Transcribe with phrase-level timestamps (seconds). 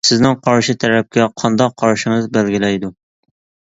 [0.09, 2.95] سىزنىڭ قارشى تەرەپكە قانداق قارىشىڭىز بەلگىلەيدۇ.